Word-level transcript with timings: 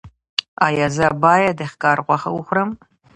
ایا 0.67 0.87
زه 0.97 1.07
باید 1.23 1.55
د 1.59 1.61
ښکار 1.71 1.97
غوښه 2.05 2.29
وخورم؟ 2.33 2.69